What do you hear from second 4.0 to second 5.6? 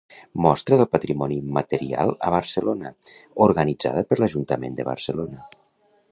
per l'Ajuntament de Barcelona.